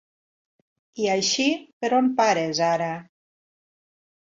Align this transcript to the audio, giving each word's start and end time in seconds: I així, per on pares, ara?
I 1.03 1.05
així, 1.17 1.47
per 1.85 1.93
on 2.01 2.11
pares, 2.23 2.67
ara? 2.73 2.93